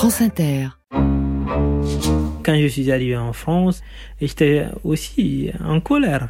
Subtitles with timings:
[0.00, 0.68] France Inter.
[2.42, 3.82] Quand je suis arrivé en France,
[4.18, 6.28] j'étais aussi en colère.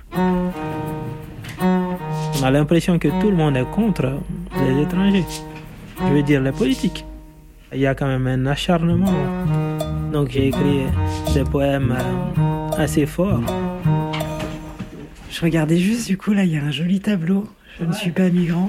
[1.61, 4.19] On a l'impression que tout le monde est contre
[4.59, 5.25] les étrangers.
[6.01, 7.05] Je veux dire les politiques.
[7.73, 9.15] Il y a quand même un acharnement.
[10.13, 10.87] Donc j'ai écrit
[11.33, 11.97] des poèmes
[12.77, 13.41] assez forts.
[15.31, 17.49] Je regardais juste, du coup, là, il y a un joli tableau.
[17.79, 18.69] Je ne suis pas migrant.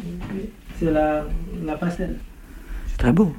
[0.79, 1.25] C'est la,
[1.65, 2.17] la pastel.
[2.85, 3.33] C'est très beau.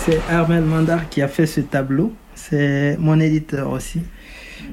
[0.00, 2.14] C'est Armel Mandar qui a fait ce tableau.
[2.34, 4.00] C'est mon éditeur aussi.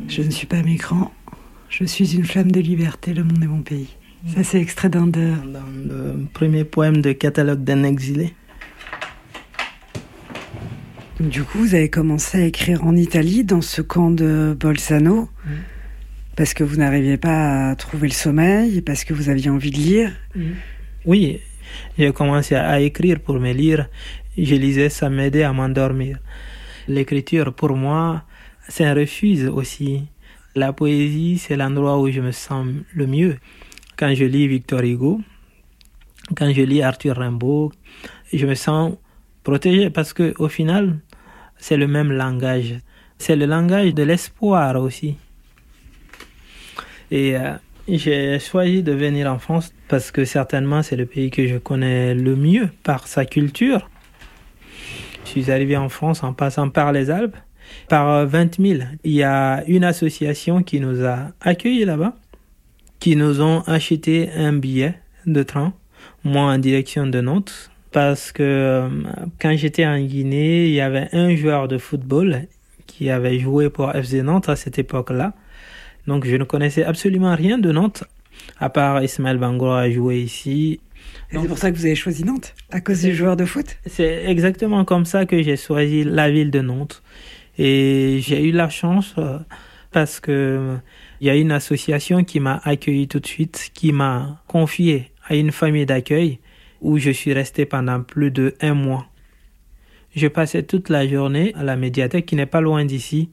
[0.07, 1.11] Je ne suis pas migrant.
[1.69, 3.95] Je suis une flamme de liberté, le monde est mon pays.
[4.33, 5.31] Ça, c'est extrait d'un de...
[5.51, 8.33] Dans le premier poème de catalogue d'un exilé.
[11.19, 15.29] Du coup, vous avez commencé à écrire en Italie, dans ce camp de Bolzano,
[16.35, 19.77] parce que vous n'arriviez pas à trouver le sommeil, parce que vous aviez envie de
[19.77, 20.11] lire.
[21.05, 21.39] Oui,
[21.97, 23.89] j'ai commencé à écrire pour me lire.
[24.37, 26.19] Je lisais, ça m'aidait à m'endormir.
[26.87, 28.23] L'écriture, pour moi,
[28.67, 30.03] c'est un refuge aussi.
[30.55, 33.37] La poésie, c'est l'endroit où je me sens le mieux.
[33.97, 35.21] Quand je lis Victor Hugo,
[36.35, 37.71] quand je lis Arthur Rimbaud,
[38.33, 38.95] je me sens
[39.43, 40.99] protégé parce que au final,
[41.57, 42.75] c'est le même langage.
[43.17, 45.15] C'est le langage de l'espoir aussi.
[47.09, 47.53] Et euh,
[47.87, 52.15] j'ai choisi de venir en France parce que certainement c'est le pays que je connais
[52.15, 53.89] le mieux par sa culture.
[55.35, 57.35] Suis arrivé en France en passant par les Alpes.
[57.89, 62.15] Par 20 000, il y a une association qui nous a accueillis là-bas,
[63.01, 65.73] qui nous ont acheté un billet de train,
[66.23, 68.89] moi en direction de Nantes, parce que euh,
[69.41, 72.43] quand j'étais en Guinée, il y avait un joueur de football
[72.87, 75.33] qui avait joué pour FC Nantes à cette époque-là.
[76.07, 78.05] Donc je ne connaissais absolument rien de Nantes,
[78.57, 80.79] à part Ismaël Bango a joué ici.
[81.31, 83.77] C'est pour ça que vous avez choisi Nantes À cause des joueurs de foot?
[83.85, 87.01] C'est exactement comme ça que j'ai choisi la ville de Nantes.
[87.57, 89.39] Et j'ai eu la chance euh,
[89.91, 90.77] parce que
[91.21, 95.35] il y a une association qui m'a accueilli tout de suite, qui m'a confié à
[95.35, 96.39] une famille d'accueil
[96.81, 99.07] où je suis resté pendant plus de un mois.
[100.15, 103.29] Je passais toute la journée à la médiathèque qui n'est pas loin d'ici.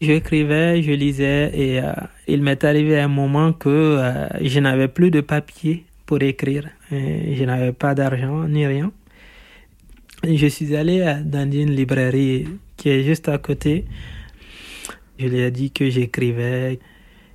[0.00, 1.92] J'écrivais, je lisais et euh,
[2.26, 6.68] il m'est arrivé un moment que euh, je n'avais plus de papier pour écrire.
[6.90, 8.90] Et je n'avais pas d'argent ni rien.
[10.24, 13.84] Je suis allé dans une librairie qui est juste à côté.
[15.20, 16.80] Je lui ai dit que j'écrivais,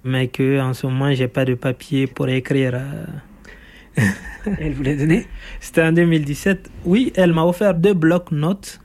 [0.03, 2.81] mais que en ce moment j'ai pas de papier pour écrire.
[4.59, 5.25] elle vous l'a donné
[5.61, 6.69] C'était en 2017.
[6.83, 8.81] Oui, elle m'a offert deux blocs-notes.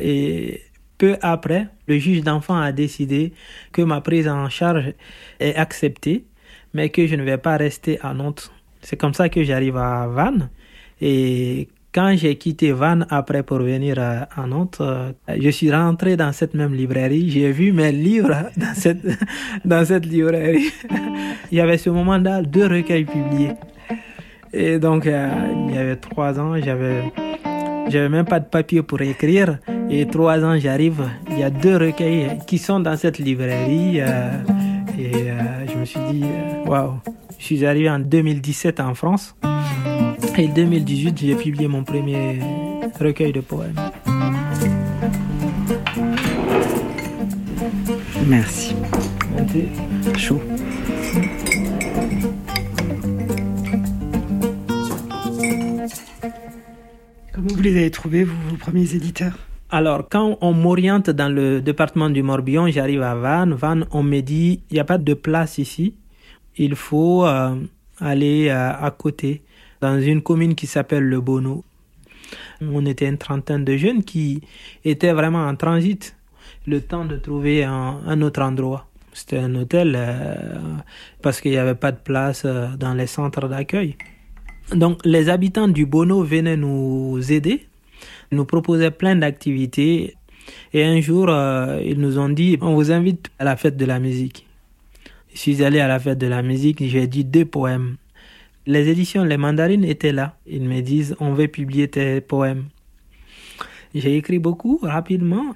[0.00, 0.62] Et
[0.98, 3.34] peu après, le juge d'enfant a décidé
[3.70, 4.94] que ma prise en charge
[5.38, 6.24] est acceptée,
[6.74, 8.50] mais que je ne vais pas rester à Nantes.
[8.82, 10.48] C'est comme ça que j'arrive à Vannes.
[11.00, 14.80] Et quand j'ai quitté Vannes après pour venir à, Nantes,
[15.28, 17.30] je suis rentré dans cette même librairie.
[17.30, 19.06] J'ai vu mes livres dans cette,
[19.64, 20.70] dans cette librairie.
[21.52, 23.54] Il y avait ce moment-là deux recueils publiés.
[24.52, 25.28] Et donc, euh,
[25.68, 27.04] il y avait trois ans, j'avais,
[27.88, 29.58] j'avais même pas de papier pour écrire.
[29.88, 34.00] Et trois ans, j'arrive, il y a deux recueils qui sont dans cette librairie.
[34.00, 34.30] Euh,
[34.98, 36.24] et euh, je me suis dit,
[36.66, 36.94] waouh,
[37.40, 39.34] je suis arrivé en 2017 en France.
[40.38, 42.38] Et 2018, j'ai publié mon premier
[43.00, 43.74] recueil de poèmes.
[48.26, 48.76] Merci.
[49.34, 49.64] Merci.
[50.18, 50.40] Chaud.
[57.32, 59.38] Comment vous les avez trouvés, vous, vos premiers éditeurs?
[59.70, 63.54] Alors, quand on m'oriente dans le département du Morbihan, j'arrive à Vannes.
[63.54, 65.94] Vannes, on me dit, il n'y a pas de place ici.
[66.62, 67.56] Il faut euh,
[68.00, 69.40] aller euh, à côté,
[69.80, 71.64] dans une commune qui s'appelle Le Bono.
[72.60, 74.42] On était une trentaine de jeunes qui
[74.84, 76.14] étaient vraiment en transit,
[76.66, 78.86] le temps de trouver un, autre endroit.
[79.14, 80.34] C'était un hôtel euh,
[81.22, 83.96] parce qu'il n'y avait pas de place dans les centres d'accueil.
[84.74, 87.68] Donc les habitants du Bono venaient nous aider,
[88.32, 90.14] nous proposaient plein d'activités.
[90.74, 91.30] Et un jour,
[91.82, 94.46] ils nous ont dit, on vous invite à la fête de la musique.
[95.32, 97.96] Je suis allé à la fête de la musique, j'ai dit deux poèmes.
[98.66, 100.36] Les éditions Les Mandarines étaient là.
[100.46, 102.68] Ils me disent, on veut publier tes poèmes.
[103.94, 105.54] J'ai écrit beaucoup rapidement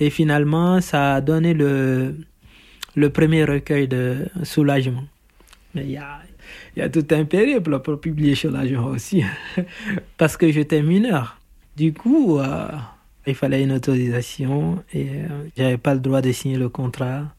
[0.00, 2.14] et finalement, ça a donné le,
[3.12, 5.04] premier recueil de soulagement.
[5.74, 6.20] Mais il y a,
[6.76, 9.24] il y a tout un périple pour publier soulagement aussi,
[10.18, 11.40] parce que j'étais mineur.
[11.76, 12.68] Du coup, euh,
[13.26, 17.34] il fallait une autorisation et euh, j'avais pas le droit de signer le contrat.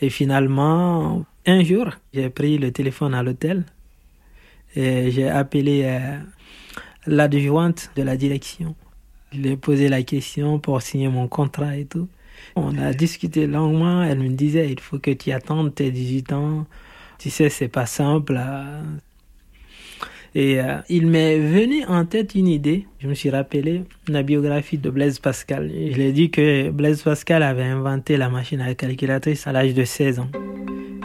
[0.00, 3.64] Et finalement, un jour, j'ai pris le téléphone à l'hôtel
[4.74, 6.18] et j'ai appelé euh,
[7.06, 8.74] l'adjointe de la direction.
[9.32, 12.08] Je lui ai posé la question pour signer mon contrat et tout.
[12.56, 14.02] On a discuté longuement.
[14.02, 16.66] Elle me disait il faut que tu attendes tes 18 ans.
[17.18, 18.40] Tu sais, c'est pas simple.
[20.34, 22.86] Et euh, il m'est venu en tête une idée.
[22.98, 25.70] Je me suis rappelé la biographie de Blaise Pascal.
[25.70, 29.74] Je lui ai dit que Blaise Pascal avait inventé la machine à calculatrice à l'âge
[29.74, 30.28] de 16 ans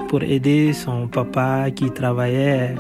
[0.07, 2.75] pour aider son papa qui travaillait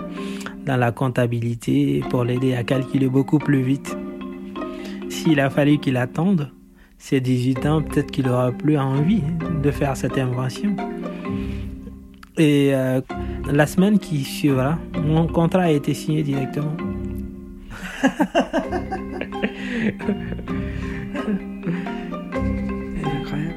[0.65, 3.97] dans la comptabilité pour l'aider à calculer beaucoup plus vite.
[5.09, 6.51] S'il a fallu qu'il attende
[6.97, 9.21] ses 18 ans, peut-être qu'il aura plus envie
[9.61, 10.75] de faire cette invention.
[12.37, 13.01] Et euh,
[13.51, 16.77] la semaine qui suivra, mon contrat a été signé directement.
[23.03, 23.55] incroyable.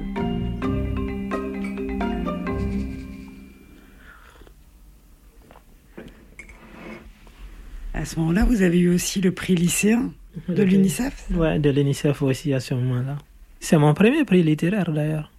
[7.93, 10.11] À ce moment-là, vous avez eu aussi le prix lycéen
[10.49, 13.19] de l'UNICEF Ouais, de l'UNICEF aussi à ce moment-là.
[13.59, 15.31] C'est mon premier prix littéraire d'ailleurs.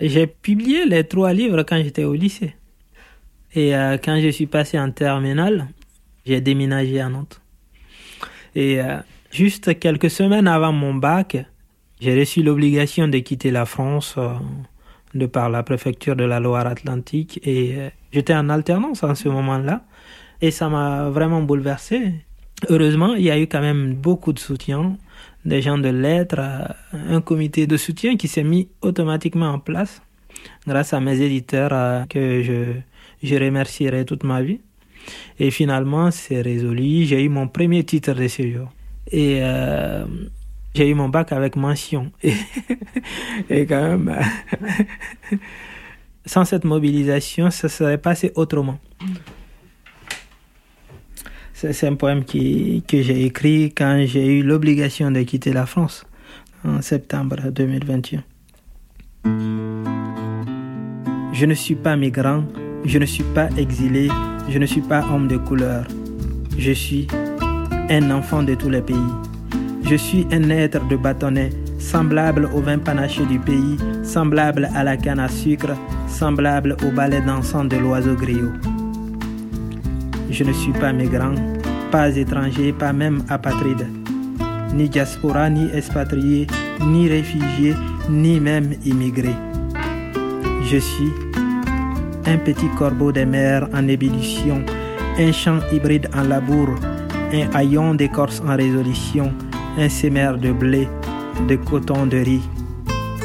[0.00, 2.54] J'ai publié les trois livres quand j'étais au lycée.
[3.54, 5.68] Et euh, quand je suis passé en terminale,
[6.24, 7.40] j'ai déménagé à Nantes.
[8.54, 8.96] Et euh,
[9.30, 11.36] juste quelques semaines avant mon bac,
[12.00, 14.32] j'ai reçu l'obligation de quitter la France euh,
[15.14, 17.40] de par la préfecture de la Loire-Atlantique.
[17.46, 17.76] Et
[18.10, 19.84] j'étais en alternance en ce moment-là.
[20.40, 22.14] Et ça m'a vraiment bouleversé.
[22.68, 24.96] Heureusement, il y a eu quand même beaucoup de soutien,
[25.44, 26.40] des gens de lettres,
[26.92, 30.00] un comité de soutien qui s'est mis automatiquement en place
[30.66, 32.80] grâce à mes éditeurs que je
[33.22, 34.60] je remercierai toute ma vie.
[35.38, 37.04] Et finalement, c'est résolu.
[37.04, 38.68] J'ai eu mon premier titre de séjour.
[39.10, 40.04] Et euh,
[40.74, 42.12] j'ai eu mon bac avec mention.
[42.22, 42.34] Et,
[43.50, 44.16] et quand même,
[46.26, 48.78] sans cette mobilisation, ça serait passé autrement.
[51.54, 56.04] C'est un poème qui, que j'ai écrit quand j'ai eu l'obligation de quitter la France
[56.64, 58.24] en septembre 2021.
[61.32, 62.44] Je ne suis pas migrant,
[62.84, 64.08] je ne suis pas exilé,
[64.48, 65.84] je ne suis pas homme de couleur.
[66.58, 67.06] Je suis
[67.90, 68.96] un enfant de tous les pays.
[69.84, 74.96] Je suis un être de bâtonnet, semblable au vin panaché du pays, semblable à la
[74.96, 75.76] canne à sucre,
[76.08, 78.52] semblable au balai dansant de l'oiseau griot.
[80.30, 81.34] Je ne suis pas migrant,
[81.90, 83.86] pas étranger, pas même apatride,
[84.74, 86.46] ni diaspora, ni expatrié,
[86.86, 87.74] ni réfugié,
[88.08, 89.34] ni même immigré.
[90.64, 91.12] Je suis
[92.26, 94.62] un petit corbeau des mers en ébullition,
[95.18, 96.68] un champ hybride en labour,
[97.32, 99.32] un haillon d'écorce en résolution,
[99.78, 100.88] un sémère de blé,
[101.48, 102.42] de coton, de riz,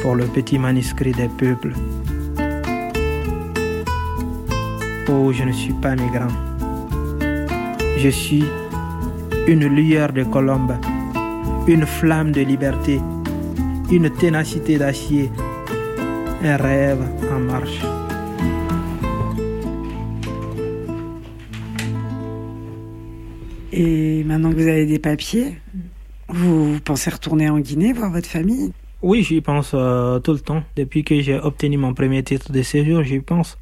[0.02, 1.72] pour le petit manuscrit des peuples.
[5.10, 6.28] Oh, je ne suis pas migrant.
[7.96, 8.44] Je suis
[9.46, 10.74] une lueur de colombe,
[11.66, 13.00] une flamme de liberté,
[13.90, 15.32] une ténacité d'acier,
[16.44, 17.02] un rêve
[17.34, 17.80] en marche.
[23.80, 25.56] Et maintenant que vous avez des papiers,
[26.26, 28.72] vous pensez retourner en Guinée, voir votre famille?
[29.02, 30.64] Oui, j'y pense euh, tout le temps.
[30.74, 33.56] Depuis que j'ai obtenu mon premier titre de séjour, j'y pense.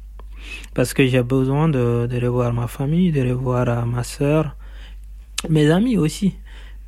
[0.73, 4.55] Parce que j'ai besoin de, de, revoir ma famille, de revoir euh, ma soeur,
[5.49, 6.33] mes amis aussi.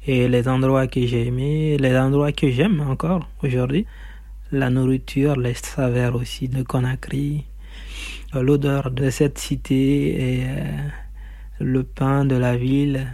[0.07, 3.85] Et les endroits que j'ai aimés, les endroits que j'aime encore aujourd'hui.
[4.51, 7.45] La nourriture, les saveurs aussi de Conakry,
[8.33, 10.43] euh, l'odeur de cette cité et
[11.59, 13.07] le pain de la ville,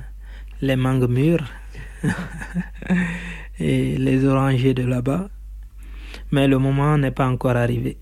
[0.62, 1.48] les mangues mûres
[3.60, 5.30] et les orangers de là-bas.
[6.32, 7.98] Mais le moment n'est pas encore arrivé.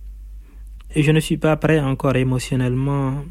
[0.95, 3.23] Et je ne suis pas prêt encore émotionnellement.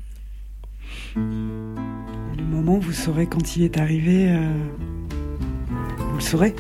[1.17, 4.53] Le moment, vous saurez quand il est arrivé, euh,
[5.99, 6.55] vous le saurez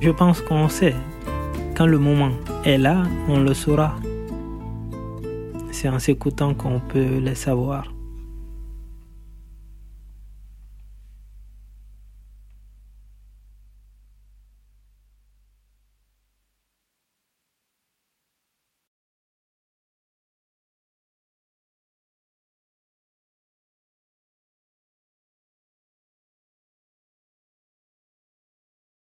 [0.00, 0.94] Je pense qu'on sait.
[1.76, 2.32] Quand le moment
[2.64, 3.96] est là, on le saura.
[5.72, 7.95] C'est en s'écoutant qu'on peut le savoir.